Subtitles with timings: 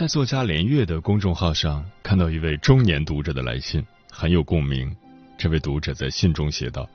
[0.00, 4.90] 在作家连月的公众号上看到一位中年读者的来信，很有共鸣。
[5.36, 6.88] 这位读者在信中写道：“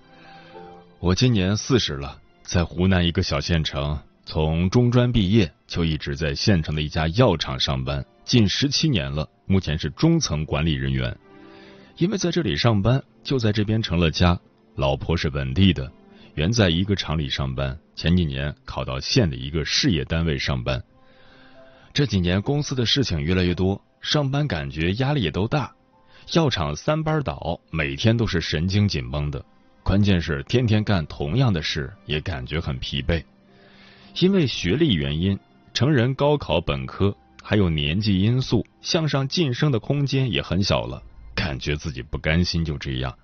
[0.97, 3.95] 我今年四十了，在湖南一个小县城，
[4.25, 9.29] 从中专毕业就一直在县城的一家药厂上班，近十七年了。
[9.45, 11.15] 目前是中层管理人员。
[11.97, 14.39] 因为在这里上班，就在这边成了家。
[14.73, 15.91] 老婆是本地的，
[16.33, 20.83] 原在一个厂里上班，前几年考到县的一个事业单位上班。”
[21.95, 25.73] 这几年公司的事情越来越多，上班感觉压力也都大。
[26.33, 29.41] 药厂三班倒，每天都是神经紧绷的。
[29.81, 33.23] 关键是天天干同样的事，也感觉很疲惫。
[34.19, 35.39] 因为学历原因，
[35.73, 41.01] 成人高考本科，还有年纪因素，向上晋升的空间也很小了。
[41.33, 43.17] 感觉自己不甘心就这样，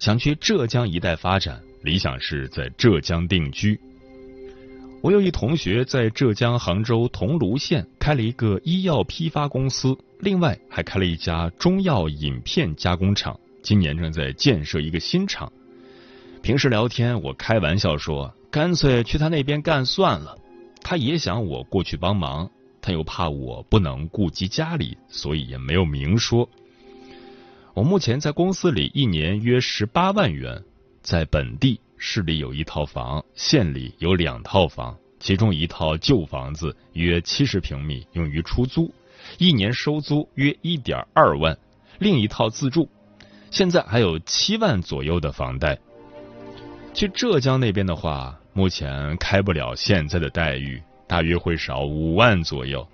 [0.00, 3.80] 想去浙江一带发展，理想是在浙江定居。
[5.02, 15.50] 我有一同学在浙江杭州桐庐县开了一个医药批发公司，另外还开了一家中药饮片加工厂，今年正在建设一个新厂。
[16.42, 20.36] 平时聊天，我开玩笑说，干脆去他那边干算了。
[20.82, 22.50] 他也想我过去帮忙，
[22.82, 26.46] 他又怕我不能顾及家里，所以也没有明说。
[27.72, 30.62] 我目前在公司里一年约十八万元，
[31.00, 31.80] 在本地。
[32.02, 38.90] 市里有一套房，县里有两套房，其中一套旧房子约七十平米，用于出租，
[39.36, 41.54] 一年收租约一点二万；
[41.98, 42.88] 另一套自住，
[43.50, 45.78] 现在还有七万左右的房贷。
[46.94, 52.88] 去浙江那边的话，目前开不了现在的待遇，大约会少五万左右。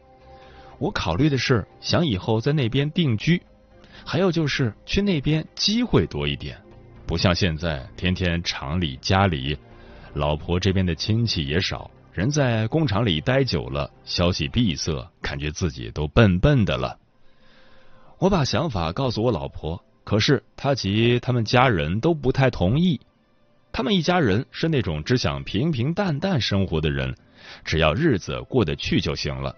[0.81, 3.41] 我考虑的是想以后在那边定居，
[4.05, 6.61] 还有就是去那边机会多一点。
[7.07, 9.57] 不像现在，天天厂里家里，
[10.13, 16.99] 老婆这边的亲戚也少，人在工厂里待久了，消息闭塞，感觉自己都笨笨的了。
[18.19, 23.01] 我把想法告诉我老婆，可是她及他们家人都不太同意。
[23.71, 27.15] 他们一家人是那种只想平平淡淡生活的人，
[27.65, 29.55] 只要日子过得去就行了。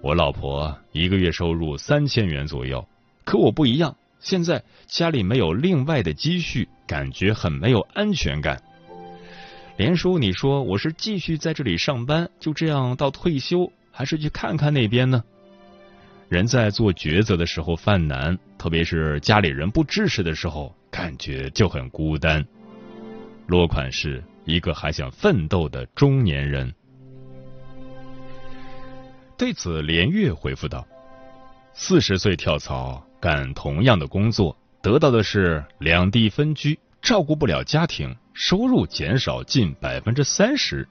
[0.00, 2.86] 我老婆一个月收入三千元左右，
[3.24, 3.94] 可我不一样。
[4.24, 8.60] 现在家里没有另外的积蓄，感觉很没有安全感。
[9.76, 15.22] 连叔，你说我是继续在这里上班，就这样到退休，还是去看看那边呢？
[16.30, 22.42] 人在做抉择的时候犯难，特别是家里人不支持的时候，感觉就很孤单。
[23.46, 26.74] 落款是一个还想奋斗的中年人。
[29.36, 30.86] 对此，连月回复道
[31.74, 40.86] ：“四十岁跳槽。”干同样的工作，得到的是两地分居，照顾不了家庭，收入减少近百分之三十。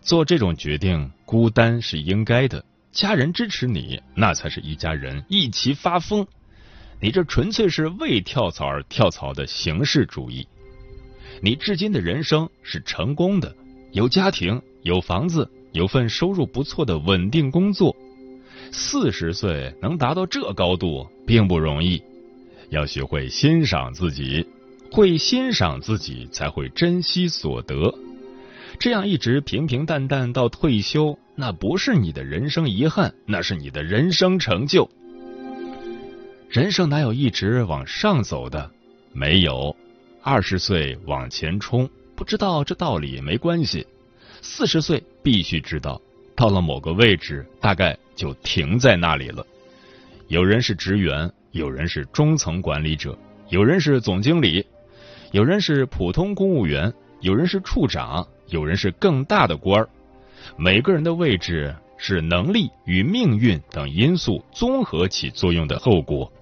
[0.00, 6.26] 做这种决定，孤单是应该的，家人支持你，那才是一家人一起发疯。
[7.02, 10.48] 你这纯粹是为跳槽而跳槽的形式主义。
[11.42, 13.54] 你至今的人生是成功的，
[13.90, 17.94] 有家庭，有房子，有份收入不错的稳定工作。
[18.72, 22.02] 四十岁能达到这高度并不容易，
[22.70, 24.46] 要学会欣赏自己，
[24.90, 27.94] 会欣赏自己才会珍惜所得。
[28.78, 34.90] 这样一直平平淡淡到退休，那不是你的人生遗憾，那是你的人生成就。
[36.48, 38.70] 人生哪有一直往上走的？
[39.12, 39.76] 没有。
[40.22, 43.86] 二十岁往前冲，不知道这道理没关系。
[44.40, 46.00] 四十岁必须知道。
[46.34, 49.46] 到了某个位置，大概就停在那里了。
[50.28, 53.16] 有人是职员，有人是中层管理者，
[53.48, 54.64] 有人是总经理，
[55.30, 59.88] 有人是普通公务员，有人是处长，有人是更大的官儿。
[60.56, 66.32] 每个人的位置是能力与命运等因素综合起作用的后果。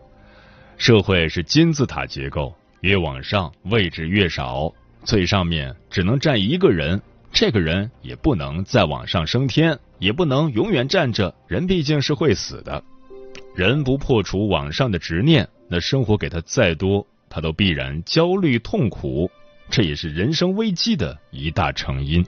[0.78, 4.72] 社会是金字塔结构，越往上位置越少，
[5.04, 11.34] 最上面只能站一个人，这个人也不能再往上升天，也不能永远站着。
[11.46, 12.82] 人毕竟是会死的，
[13.54, 19.30] 人不破除往上的执念，那生活给他再多，他都必然焦虑痛苦。
[19.70, 22.26] 这也是人生危机的一大成因。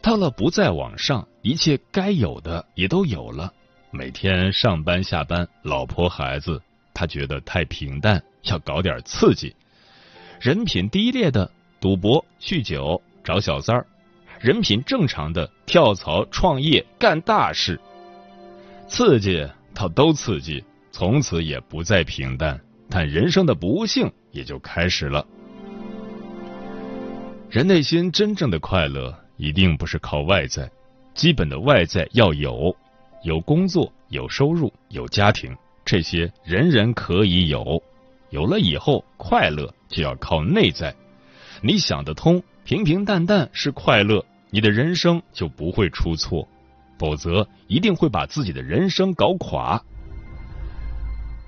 [0.00, 3.52] 到了不再往上，一切该有的也都有了，
[3.90, 6.60] 每天上班下班，老婆孩子。
[6.94, 9.54] 他觉得太平淡，要搞点刺激。
[10.40, 11.50] 人品低劣的
[11.80, 13.84] 赌博、酗酒、找小三儿；
[14.40, 17.78] 人品正常的跳槽、创业、干大事。
[18.88, 22.60] 刺激他都刺激，从此也不再平淡。
[22.90, 25.26] 但人生的不幸也就开始了。
[27.48, 30.70] 人内心真正的快乐，一定不是靠外在，
[31.14, 32.76] 基本的外在要有，
[33.24, 35.56] 有工作、有收入、有家庭。
[35.84, 37.82] 这些人人可以有，
[38.28, 40.94] 有了以后快乐就要靠内在。
[41.62, 46.46] 你想得通，平平淡淡是快乐，你的人生就不会出错；
[46.96, 49.82] 否则，一定会把自己的人生搞垮。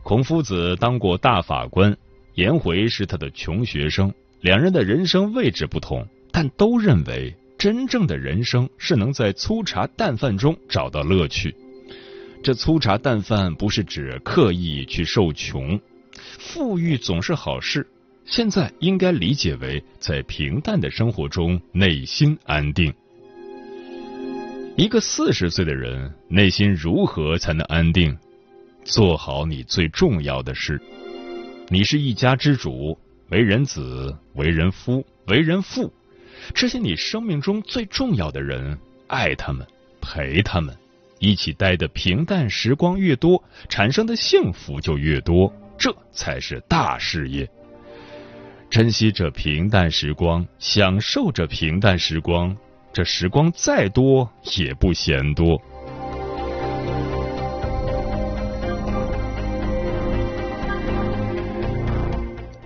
[0.03, 1.97] 孔夫子当过大法官，
[2.35, 11.55] 颜回是他的穷学生，两人的人生位置不同，但都认为真正的人生是能在粗茶淡饭中找到乐趣。
[12.43, 15.81] 这粗茶淡饭不是指刻意去受穷，
[16.39, 17.87] 富裕总是好事。
[18.27, 22.93] 现在应该理解为在平淡的生活中内心安定。
[24.77, 28.17] 一个四十岁的人内心如何才能安定？
[28.83, 30.81] 做好你最重要的事。
[31.69, 32.99] 你是一家之主，
[33.29, 35.93] 为人子，为人夫，为人父，
[36.55, 39.67] 这些你生命中最重要的人，爱他们，
[40.01, 40.75] 陪他们。
[41.19, 47.49] 一起待的平淡时光越多，产生的幸福就越多，这才是大事业。
[48.75, 52.57] 珍惜这平淡时光，享受这平淡时光，
[52.93, 55.63] 这时光再多也不嫌多。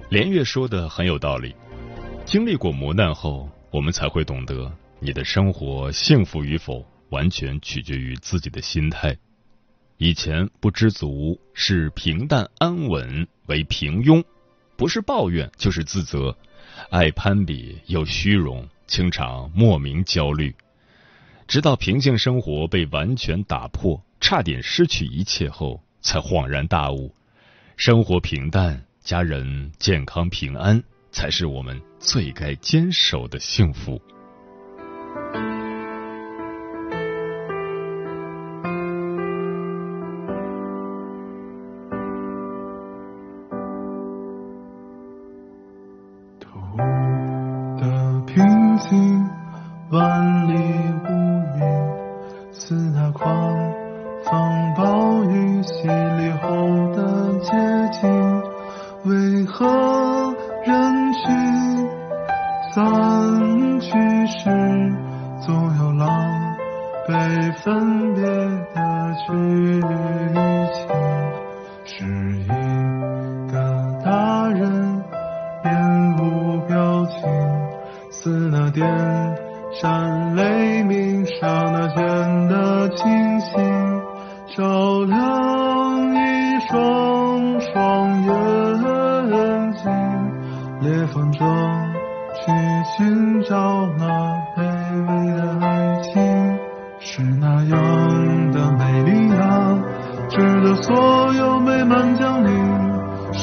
[0.09, 1.55] 连月说的很有道理，
[2.25, 6.83] 经历过磨难后，我们才会懂得你的生活幸福与否。
[7.11, 9.15] 完全取决于自己的心态。
[9.99, 14.25] 以前不知足，是平淡安稳为平庸，
[14.79, 16.37] 不是抱怨就是自责，
[16.91, 20.55] 爱攀比又虚荣，经常莫名焦虑。
[21.49, 27.13] 直到平静生活被完全打破，差点失去一切后，才恍然大悟：
[27.77, 30.81] 生活平淡，家人健康平安，
[31.11, 34.01] 才是我们最该坚守的幸福。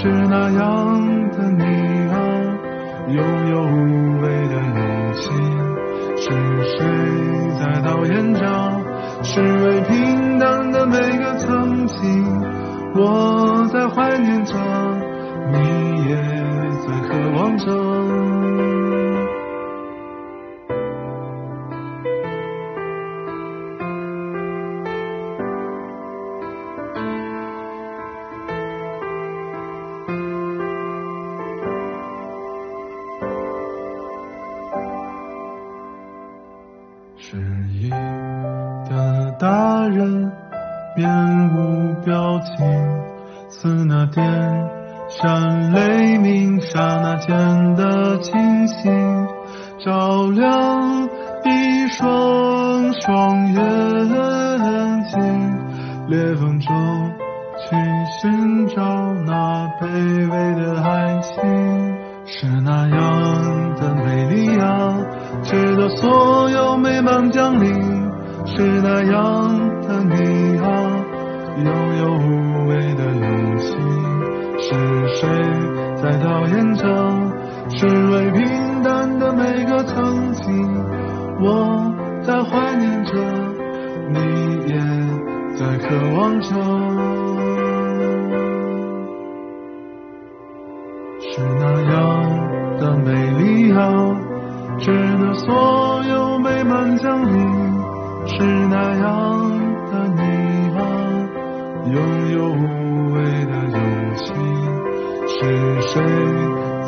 [0.06, 1.64] 是那样的你
[2.12, 2.16] 啊
[3.08, 3.18] 拥
[3.50, 5.32] 有无畏的勇气。
[6.16, 6.30] 是
[6.78, 6.78] 谁
[7.60, 8.40] 在导演着？
[9.24, 12.24] 是为平淡的每个曾经
[12.94, 14.54] 我在怀念着
[15.52, 15.58] 你
[16.08, 16.16] 也
[16.86, 17.66] 在渴望着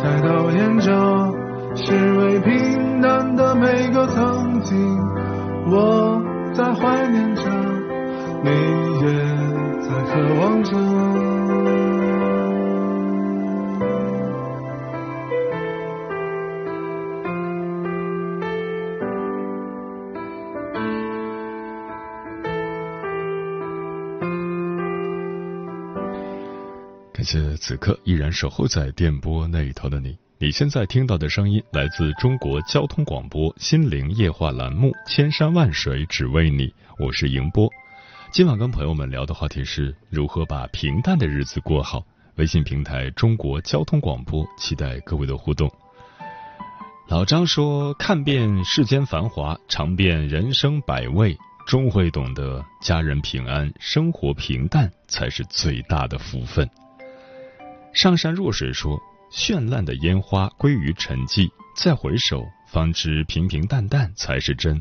[0.01, 0.91] 在导演着，
[1.75, 4.77] 是为平淡的每个曾经，
[5.71, 5.96] 我
[27.27, 30.17] 谢此刻依然守候在电波那一头的你。
[30.37, 36.67] 你现在听到的声音来自中国交通广播《心灵夜话》栏目《千山万水只为你》，
[36.97, 37.69] 我是迎波。
[38.31, 42.01] 今晚跟朋友们聊的话题是如何把平淡的日子过好。
[42.35, 45.69] 微信平台中国交通广播，期待各位的互动。
[47.09, 56.65] 老张说：“看遍世间繁华，尝遍人生百味，终会懂得家人平安，生活平淡才是最大的福分。”
[57.97, 59.01] 上善若水说
[59.33, 64.79] ：“绚烂的烟花归于沉寂，再回首，方知平平淡淡才是真。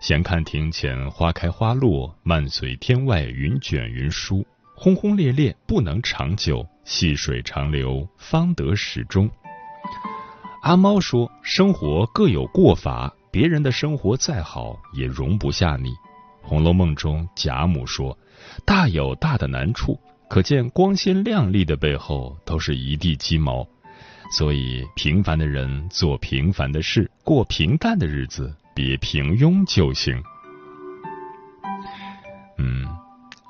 [0.00, 4.44] 闲看庭前花开花落，漫随天外云卷云舒。
[4.74, 9.30] 轰轰烈烈不能长久，细水长流方得始终。”
[10.62, 15.90] 阿猫说：“生活各有过法，别人的生活再好，也容不下你。”
[16.42, 18.18] 《红楼梦》中贾母说
[18.66, 19.96] ：“大有大的难处。”
[20.32, 23.68] 可见光鲜亮丽的背后都是一地鸡毛，
[24.34, 30.22] 所以平凡的人做平凡的事，过平淡的日子，别平庸就行。
[32.56, 32.88] 嗯，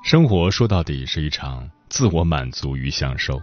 [0.03, 3.41] 生活说到底是一场自我满足与享受，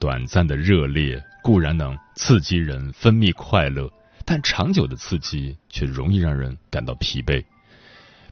[0.00, 3.88] 短暂的热烈固然能刺激人分泌快乐，
[4.24, 7.44] 但长久的刺激却容易让人感到疲惫。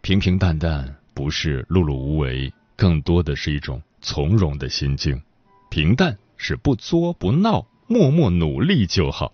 [0.01, 3.81] 平平淡淡不是碌碌无为，更多的是一种。
[4.01, 5.23] 从容的心境，
[5.71, 9.33] 平淡是不作不闹，默默努力就好。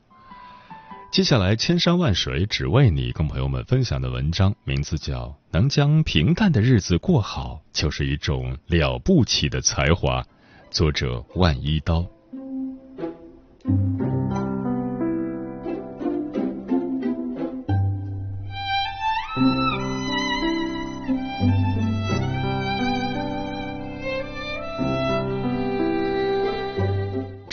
[1.13, 10.21] 接下来，千山万水只为你，跟朋友们分享的文章名字叫《能将平淡的日子过好，就是一种了不起的才华》，
[10.71, 12.05] 作者万一刀。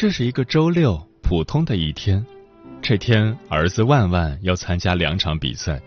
[0.03, 2.25] 这是一个周六，普通的一天。
[2.81, 5.81] 这天，儿子万万要参加两场比赛。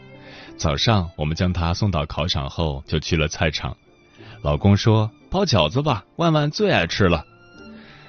[0.57, 3.77] 早上，我们将他送到考场后，就去了菜场。
[4.41, 7.27] 老公说：“包饺子吧，万万最爱吃了。”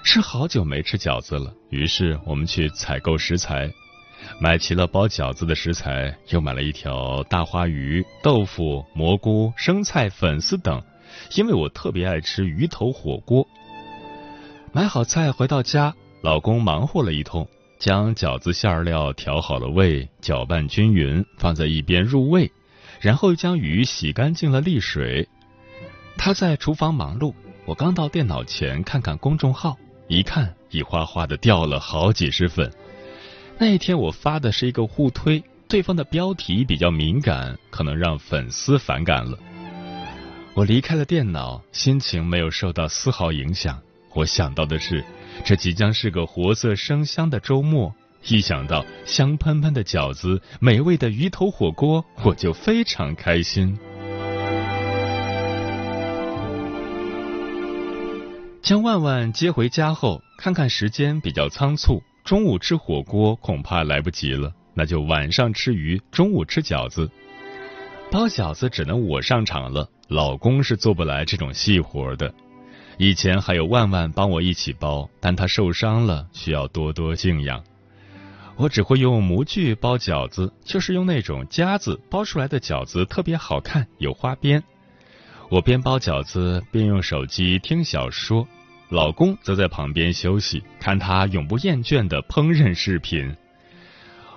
[0.02, 3.70] 是好久没吃饺子了，于是我们去采购食材，
[4.40, 10.82] 买齐了包饺子的食材，又买了一条大花鱼、豆腐、蘑菇、生菜、粉丝等，
[11.36, 13.46] 因为我特别爱吃鱼头火锅。
[14.74, 17.48] 买好菜回到家，老公忙活了一通，
[17.80, 22.52] 将饺子馅料调好了味，搅拌均匀，放在一边入味，
[23.00, 25.28] 然后将鱼洗干净了沥水。
[26.18, 27.34] 他在厨房忙碌，
[27.66, 29.76] 我刚到电脑前看看公众号，
[30.08, 32.72] 一看一哗哗的掉了好几十粉。
[33.58, 39.38] 那一天我发的是一个互推，对方的标题比较敏感，可能让粉丝反感了。
[40.54, 43.80] 我离开了电脑，心情没有受到丝毫影响。
[44.18, 45.06] 我想到的是，
[45.46, 47.94] 这即将是个活色生香的周末。
[48.26, 53.78] 一想到香喷喷的饺子、美味的鱼头火锅，我就非常开心。
[58.64, 67.08] 将万万接回家后，看看时间比较仓促，中午吃火锅恐怕来不及了，那就晚上吃鱼，中午吃饺子。
[68.12, 72.34] 包饺子只能我上场了，老公是做不来这种细活的。
[72.98, 77.64] 以前还有万万帮我一起包，但他受伤了，需要多多静养。
[78.56, 84.64] 我只会用模具包饺子，就是用那种夹子包出来的饺子特别好看，有花边。
[85.50, 88.48] 我边包饺子边用手机听小说，
[88.90, 93.36] 老公则在旁边休息，看他永不厌倦的烹饪视频。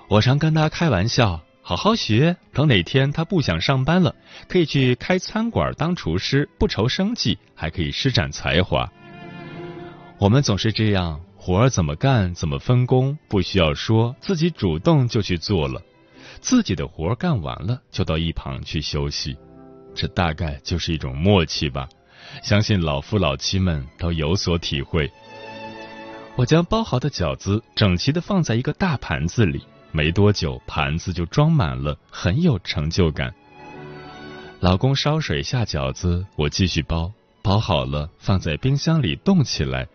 [0.08, 4.12] 我常跟他开玩笑，好好学，等哪天他不想上班了，
[4.48, 8.90] 可以去开餐馆当厨师，不愁生计，还可以施展才华。
[10.18, 15.80] 我们总是这样，活儿怎么干怎么分工，不需要说，自己主动就去做了，
[16.40, 19.36] 自己的活儿干完了，就到一旁去休息。
[19.94, 21.88] 这大概就是一种默契吧，
[22.42, 25.08] 相信老夫老妻们都有所体会。
[26.34, 29.62] 我将包好的饺子整齐的放在一个大盘子里，
[29.92, 33.34] 没多久盘子就装满了，很有成就感。
[34.60, 39.88] 老公烧水下饺子，我继续包，包好了放在冰箱里冻起来。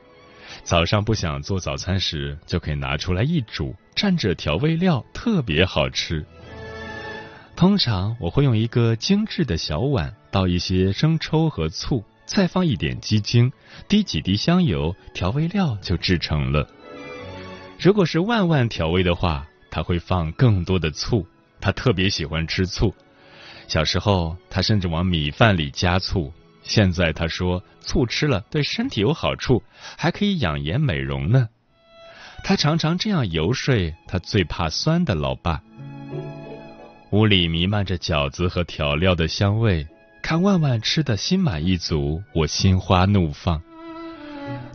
[0.64, 6.26] 早上不想做早餐时，就可以拿出来一煮，蘸着调味料，特别好吃。
[7.56, 13.52] 通常我会用一个精致的小碗倒一些生抽和醋，再放一点鸡精，
[13.88, 16.68] 滴几滴香油，调味料就制成了。
[17.80, 21.28] 如果是万万调味的话，他会放更多的醋，
[21.60, 22.96] 他特别喜欢吃醋。
[23.68, 26.32] 小时候他甚至往米饭里加醋，
[26.64, 29.62] 现在他说醋吃了对身体有好处，
[29.98, 31.50] 还可以养颜美容呢。
[32.42, 33.76] 他常常这样游说
[34.08, 35.62] 他最怕酸的老爸。
[37.12, 39.86] 屋里弥漫着饺子和调料的香味，
[40.22, 43.62] 看万万吃的心满意足，我心花怒放。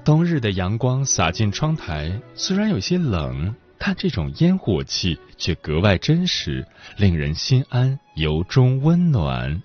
[0.05, 6.67] 冬日的阳光洒进窗台，虽然有些冷，但这种烟火气却格外真实，
[6.99, 9.63] 令人心安，由衷温暖。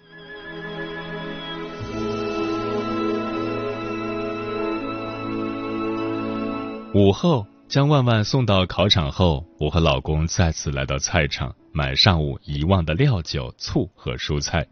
[6.94, 11.54] 午后将万万送到考场后，我和老公再次来到菜场。
[11.74, 14.66] 买上午遗忘的料酒、醋和蔬菜，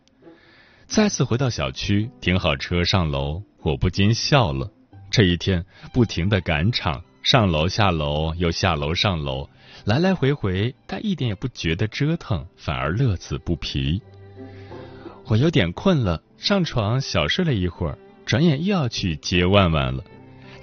[0.87, 4.71] 再次回到小区，停好车上楼，我不禁笑了。
[5.11, 9.49] 这一天不停的赶场，上楼下楼又下楼上楼，
[9.85, 14.01] 来来回回，他一点也不觉得折腾，反而乐此不疲。
[15.25, 20.03] 我有点困了，上床小睡了一会儿，转眼又要去接万万了，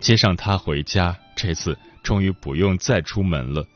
[0.00, 3.66] 接上他回家，这次终于不用再出门了。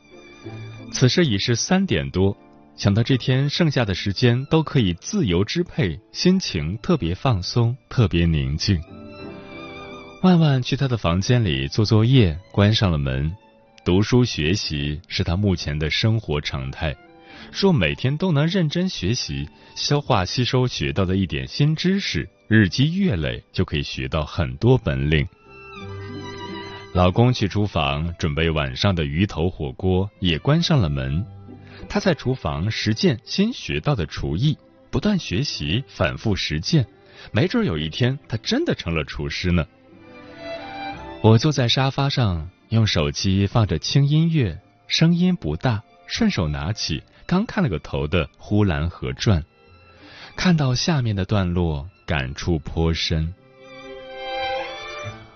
[0.91, 2.37] 此时已是三点多。
[2.75, 8.79] 想到这天剩下的时间都可以自由支配，心情特别放松，特别宁静。
[10.25, 13.31] 万万去他的房间里做作业，关上了门。
[13.83, 16.95] 读书学习是他目前的生活常态。
[17.53, 25.27] 若每天都能认真学习，消化吸收学到的一点新知识，日积月累就可以学到很多本领。
[26.91, 31.23] 老公去厨房准备晚上的鱼头火锅，也关上了门。
[31.87, 34.57] 他在厨房实践新学到的厨艺，
[34.89, 36.83] 不断学习，反复实践，
[37.31, 39.63] 没准有一天他真的成了厨师呢。
[41.21, 49.41] 我坐在沙发上，用手机放着轻音乐，声音不大，顺手拿起刚看了个头的《呼兰河传》，
[50.35, 53.33] 看到下面的段落，感触颇深。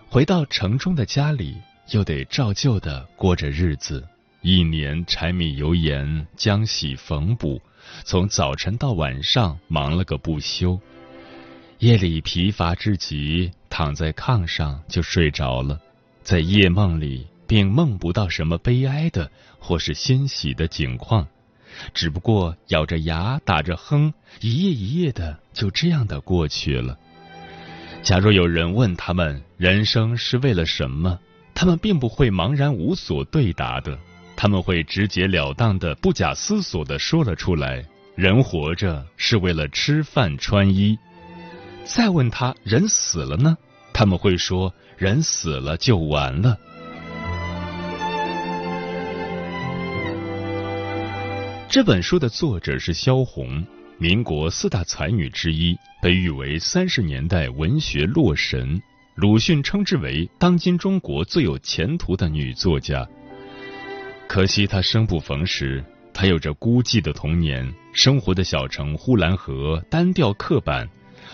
[0.09, 1.57] 回到城中的家里，
[1.91, 4.07] 又得照旧的过着日子。
[4.41, 7.59] 一年柴米油盐浆洗缝补，
[8.05, 10.79] 从早晨到晚上忙了个不休。
[11.79, 15.79] 夜里疲乏至极，躺在炕上就睡着了。
[16.23, 21.27] 在夜梦里，并梦不到什么悲哀的或是欣喜的景况，
[21.93, 26.97] 只不过咬着牙打着哼，一夜一夜的就这样的过去了。
[28.03, 31.19] 假若有人问他们人生是为了什么，
[31.53, 33.97] 他们并不会茫然无所对答的。
[34.35, 37.83] 他们会直截了当的、不假思索的说了出来：
[38.15, 40.97] 人活着是为了吃饭穿衣。
[41.91, 43.57] 再问他人死了呢？
[43.91, 46.55] 他们会说：人死了就完了。
[51.67, 53.65] 这本书的作者是萧红，
[53.97, 58.79] 民国四大才女之一，被誉为三十年代文学洛神。
[59.15, 63.05] 鲁迅称之为当今中国最有前途的女作家。
[64.27, 70.87] 可惜他生不逢时，他有着孤寂的童年，生活的小城呼兰河单调刻板，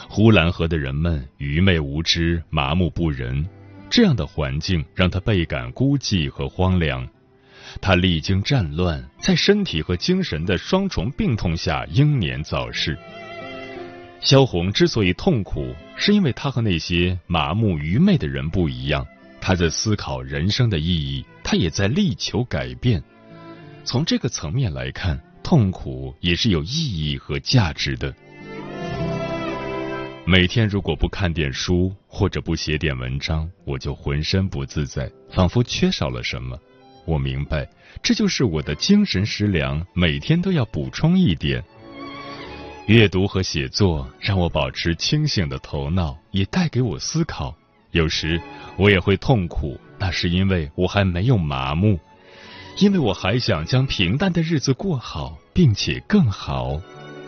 [0.07, 3.45] 呼兰河的人们愚昧无知、麻木不仁，
[3.89, 7.07] 这样的环境让他倍感孤寂和荒凉。
[7.81, 12.97] 他历经战乱，在身体和精神的双重病痛下英年早逝。
[14.21, 19.05] 萧红之所以痛苦，是因为他和那些麻木愚昧的人不一样。
[19.41, 23.03] 他在思考人生的意义，他也在力求改变。
[23.83, 26.67] 从这个层面来看，痛苦也是有意
[27.11, 28.15] 义和价值的。
[30.27, 36.57] 每天如果不看点书或者不写点文章，我就浑身不自在，仿佛缺少了什么。
[37.05, 37.69] 我明白，
[38.01, 41.63] 这就是我的精神食粮，每天都要补充一点。
[42.87, 47.55] 阅读和写作让我保持清醒的头脑，也带给我思考。
[47.91, 48.41] 有时
[48.77, 51.99] 我也会痛苦，那是因为我还没有麻木，
[52.79, 56.81] 因为我还想将平淡的日子过好，并且更好。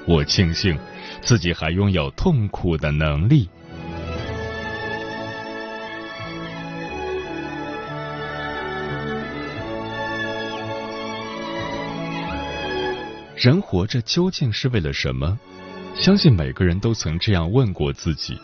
[0.07, 0.75] 我庆幸。
[1.21, 3.49] 自己还拥有痛苦的能力。
[13.36, 15.38] 人活着究竟是为了什么？
[15.95, 18.36] 相信每个人都曾这样问过自己。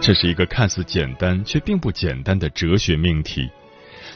[0.00, 3.48] 这是一个看似简单却并不简单的哲学命题。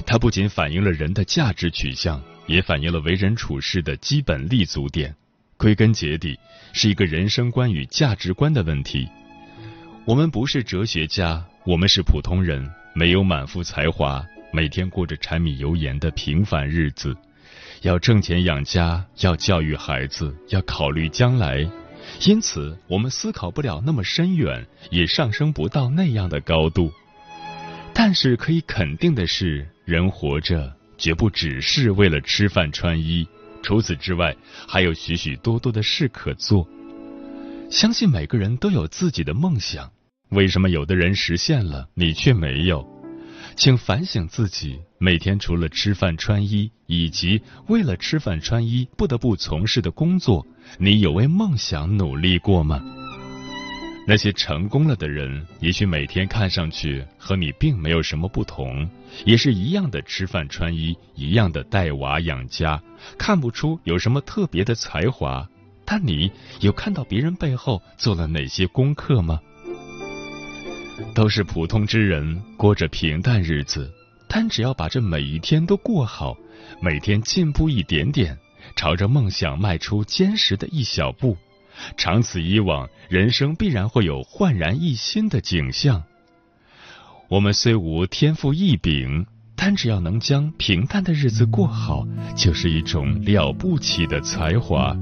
[0.06, 5.14] 它不仅反映了人的价值取向，也反映了为人处事的基本立足点。
[5.58, 6.38] 归根结底，
[6.72, 9.08] 是一个人生观与价值观的问题。
[10.06, 17.14] 我们不是哲学家，我们是普通人，没有满腹才华，每天过着柴米油盐的平凡日子。
[17.82, 21.68] 要挣钱养家，要教育孩子，要考虑将来，
[22.24, 26.92] 因此我们思考不了那么深远，也上升不到那样的高度。
[27.92, 33.26] 但是可以肯定的是，人活着绝不只是为了吃饭穿衣。
[33.68, 34.34] 除此之外，
[34.66, 36.66] 还有许许多多的事可做。
[37.70, 39.92] 相信每个人都有自己的梦想，
[40.30, 42.82] 为什么有的人实现了，你却没有？
[43.56, 50.46] 请反省自己，每天除了吃饭穿衣，以及为了吃饭穿衣不得不从事的工作，
[50.78, 52.82] 你有为梦想努力过吗？
[54.10, 58.88] 那些成功了的人，也许每天看上去和你并没有什么不同，
[59.26, 62.82] 也是一样的吃饭穿衣，一样的带娃养家，
[63.18, 65.46] 看不出有什么特别的才华。
[65.84, 69.38] 但你有看到别人背后做了哪些功课吗？
[71.14, 73.92] 都是普通之人，过着平淡日子，
[74.26, 76.34] 但只要把这每一天都过好，
[76.80, 78.38] 每天进步一点点，
[78.74, 81.36] 朝着梦想迈出坚实的一小步。
[81.96, 86.02] 长此以往，人生必然会有焕然一新的景象。
[87.28, 94.96] 我们虽无天赋异禀，但只要能将平淡的日子过好，就是一种了不起的才华。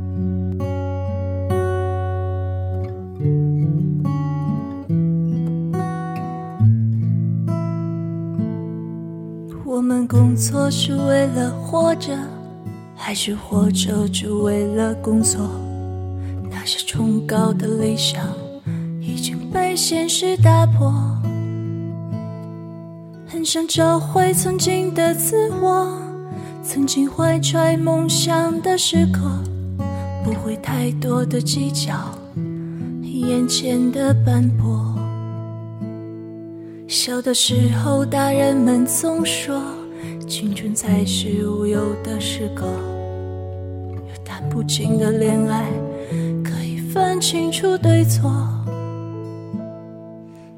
[9.65, 12.17] 我们工作是为了活着，
[12.97, 15.49] 还是活着只为了工作？
[16.67, 18.21] 那些崇高的理想
[19.01, 20.93] 已经被现实打破，
[23.25, 25.97] 很想找回曾经的自我，
[26.65, 29.21] 曾经怀揣梦想的时刻，
[30.25, 31.95] 不会太多的计较
[33.05, 34.93] 眼前的斑驳。
[36.89, 39.63] 小的时候，大人们总说，
[40.27, 42.67] 青春才是无忧的时刻，
[44.05, 45.65] 有谈不尽的恋爱。
[46.97, 48.33] 分清楚对错，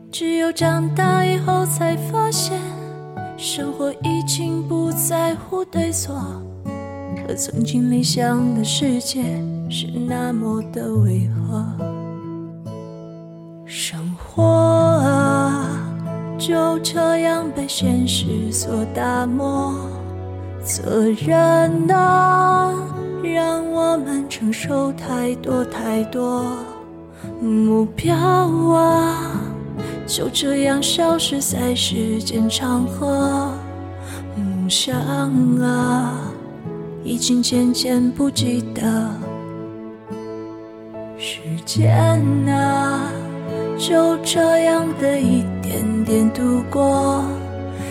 [0.09, 2.61] 只有长大以后才发现，
[3.37, 6.15] 生活已经不在乎对错，
[7.17, 9.25] 可曾经理想的世界
[9.69, 11.67] 是那么的违和。
[13.67, 15.69] 生活啊，
[16.39, 19.75] 就这样被现实所打磨，
[20.63, 22.73] 责任啊。
[23.33, 26.45] 让我们承受太多太多
[27.41, 29.41] 目标啊，
[30.07, 33.51] 就这样消失在时间长河。
[34.37, 34.97] 梦想
[35.61, 36.21] 啊，
[37.05, 39.11] 已经渐渐不记得。
[41.17, 43.11] 时间啊，
[43.77, 47.25] 就这样的一点点度过。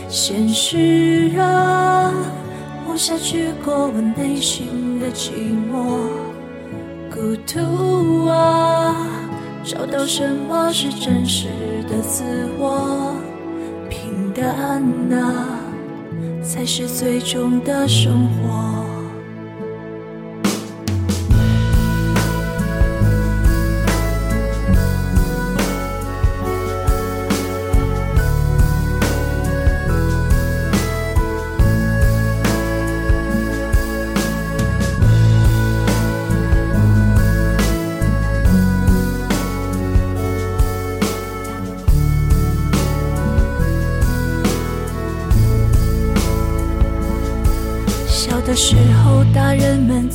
[0.09, 2.13] 现实啊。
[2.87, 5.31] 活下去过我内心的寂
[5.69, 6.07] 寞，
[7.13, 8.95] 孤独啊，
[9.61, 11.47] 找到什么是真实
[11.89, 12.23] 的自
[12.57, 13.13] 我，
[13.89, 15.59] 平淡啊，
[16.41, 18.86] 才是最终的生活。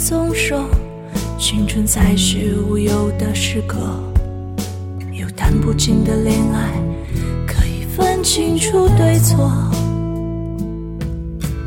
[0.05, 0.69] 总说，
[1.39, 3.79] 青春才是无忧的时刻，
[5.13, 6.73] 有谈不尽的恋爱，
[7.47, 9.53] 可以分清楚对错。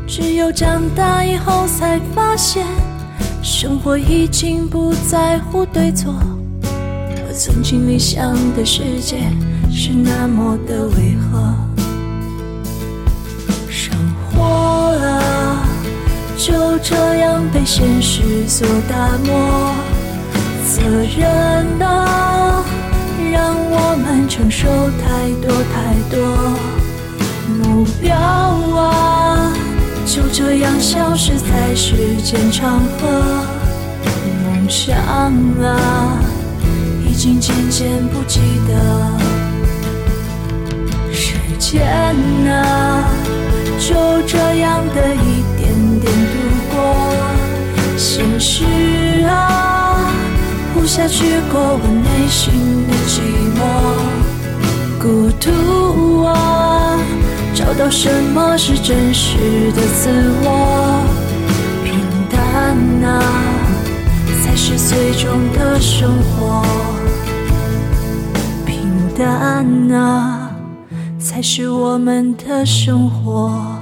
[0.06, 2.66] 只有长大以后才发现，
[3.42, 6.14] 生活已经不在乎对错，
[6.62, 9.16] 我曾经理想的世界
[9.72, 11.54] 是那么的违和。
[13.70, 13.96] 生
[14.30, 15.22] 活啊，
[16.36, 19.74] 就这样被现实所打磨，
[20.66, 20.82] 责
[21.18, 21.26] 任
[21.80, 22.62] 啊，
[23.32, 24.68] 让我们承受
[25.00, 25.74] 太多太
[26.14, 26.16] 多，
[27.58, 29.52] 目标啊。
[30.04, 33.08] 就这样消失在时间长河，
[34.44, 36.18] 梦想啊，
[37.08, 38.72] 已经渐渐不记得。
[41.12, 41.82] 时间
[42.46, 43.04] 啊，
[43.80, 43.94] 就
[44.26, 45.65] 这样的一点。
[48.46, 50.08] 现实啊，
[50.72, 53.18] 铺下去过我内心的寂
[53.58, 53.60] 寞，
[55.02, 56.96] 孤独啊。
[57.52, 61.02] 找到什么是真实的自我？
[61.82, 61.98] 平
[62.30, 62.76] 淡
[63.10, 63.20] 啊，
[64.44, 66.64] 才是最终的生活。
[68.64, 70.52] 平淡啊，
[71.18, 73.75] 才是我们的生活。